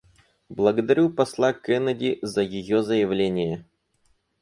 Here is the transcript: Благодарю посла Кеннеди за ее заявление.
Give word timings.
Благодарю 0.49 1.11
посла 1.11 1.53
Кеннеди 1.53 2.17
за 2.23 2.41
ее 2.41 2.81
заявление. 2.81 3.65